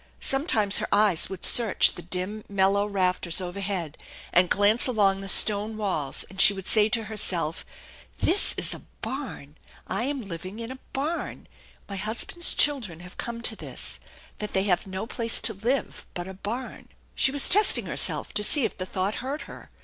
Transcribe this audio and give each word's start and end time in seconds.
Sometimes 0.19 0.79
her 0.79 0.87
eyes 0.91 1.29
would 1.29 1.43
search 1.45 1.93
the 1.93 2.01
dim, 2.01 2.43
mellow 2.49 2.87
rafters 2.87 3.39
overhead, 3.39 4.01
and 4.33 4.49
glance 4.49 4.87
along 4.87 5.21
the 5.21 5.27
stone 5.29 5.77
walls, 5.77 6.23
and 6.27 6.41
she 6.41 6.55
would 6.55 6.65
say 6.65 6.89
to 6.89 7.03
herself:" 7.03 7.63
This 8.31 8.55
is 8.57 8.73
a 8.73 8.81
barn! 9.03 9.57
I 9.85 10.05
am 10.05 10.21
living 10.23 10.57
in 10.57 10.71
a 10.71 10.79
barn! 10.91 11.45
My 11.87 11.97
husband's 11.97 12.55
children 12.55 13.01
have 13.01 13.17
come 13.19 13.43
to 13.43 13.55
this, 13.55 13.99
that 14.39 14.53
they 14.53 14.63
have 14.63 14.87
no 14.87 15.05
place 15.05 15.39
to 15.41 15.53
live 15.53 16.07
but 16.15 16.27
a 16.27 16.33
barn!" 16.33 16.89
She 17.13 17.31
was 17.31 17.47
testing 17.47 17.85
herself 17.85 18.33
to 18.33 18.43
see 18.43 18.65
if 18.65 18.75
the 18.79 18.87
thought 18.87 19.13
hurt 19.21 19.41
her. 19.41 19.69